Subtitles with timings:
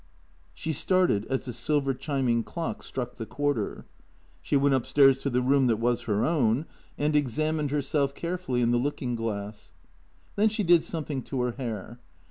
[0.55, 3.85] She started as the silver chiming clock struck the quarter.
[4.41, 6.65] She went up stairs to the room that was her own,
[6.97, 7.59] and exam 156 THE CKEA TOES
[8.07, 9.73] ined herself carefully in the looking glass.
[10.35, 11.99] Then she did some thing to her hair.